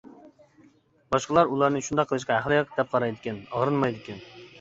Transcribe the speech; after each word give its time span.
باشقىلار 1.15 1.51
ئۇلارنى 1.51 1.81
شۇنداق 1.87 2.09
قىلىشقا 2.11 2.37
ھەقلىق، 2.39 2.73
دەپ 2.79 2.91
قارايدىكەن، 2.95 3.39
ئاغرىنمايدىكەن. 3.53 4.25